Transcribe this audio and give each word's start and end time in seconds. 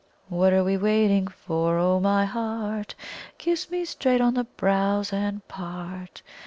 "What 0.29 0.51
are 0.51 0.63
we 0.63 0.77
waiting 0.77 1.27
for? 1.27 1.77
Oh, 1.77 1.99
my 1.99 2.25
heart! 2.25 2.95
Kiss 3.37 3.69
me 3.69 3.85
straight 3.85 4.19
on 4.19 4.33
the 4.33 4.45
brows 4.45 5.13
and 5.13 5.47
part! 5.47 6.23